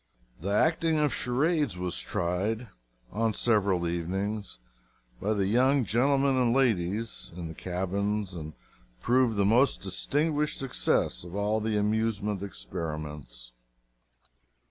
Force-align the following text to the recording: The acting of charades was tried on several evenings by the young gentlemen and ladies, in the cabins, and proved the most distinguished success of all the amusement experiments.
The 0.39 0.49
acting 0.49 0.97
of 0.97 1.13
charades 1.13 1.77
was 1.77 1.99
tried 1.99 2.69
on 3.11 3.35
several 3.35 3.87
evenings 3.87 4.57
by 5.21 5.35
the 5.35 5.45
young 5.45 5.85
gentlemen 5.85 6.35
and 6.37 6.55
ladies, 6.55 7.31
in 7.37 7.47
the 7.49 7.53
cabins, 7.53 8.33
and 8.33 8.53
proved 8.99 9.37
the 9.37 9.45
most 9.45 9.81
distinguished 9.81 10.57
success 10.57 11.23
of 11.23 11.35
all 11.35 11.59
the 11.61 11.77
amusement 11.77 12.41
experiments. 12.41 13.51